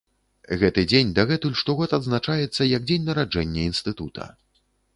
[0.61, 4.31] Гэты дзень дагэтуль штогод адзначаецца як дзень нараджэння інстытута.